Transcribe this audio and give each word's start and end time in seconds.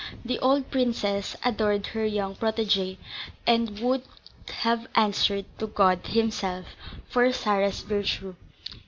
The 0.25 0.39
old 0.39 0.71
princess 0.71 1.35
adored 1.45 1.85
her 1.93 2.03
young 2.03 2.35
protégée 2.35 2.97
and 3.45 3.77
would 3.81 4.01
have 4.63 4.87
answered 4.95 5.45
to 5.59 5.67
God 5.67 6.07
himself 6.07 6.75
for 7.07 7.31
Sarah's 7.31 7.81
virtue. 7.83 8.33